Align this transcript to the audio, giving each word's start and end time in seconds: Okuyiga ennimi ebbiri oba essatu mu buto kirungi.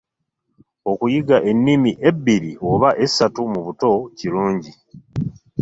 Okuyiga 0.91 1.37
ennimi 1.51 1.91
ebbiri 2.09 2.51
oba 2.71 2.89
essatu 3.05 3.41
mu 3.51 3.59
buto 3.65 3.91
kirungi. 4.17 4.71